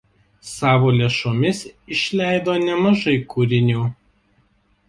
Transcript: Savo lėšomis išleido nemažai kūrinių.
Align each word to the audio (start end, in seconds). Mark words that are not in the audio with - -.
Savo 0.51 0.93
lėšomis 1.01 1.59
išleido 1.97 2.57
nemažai 2.65 3.17
kūrinių. 3.35 3.85